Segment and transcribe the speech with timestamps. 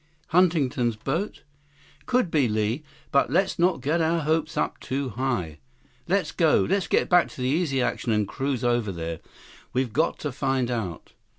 [0.29, 1.43] "Huntington's boat?"
[2.07, 2.83] "Could be, Li.
[3.11, 5.59] But let's not get our hopes up too high."
[6.07, 6.65] "Let's go.
[6.67, 9.19] Let's get back to the Easy Action and cruise over there.
[9.73, 11.11] We've got to find out."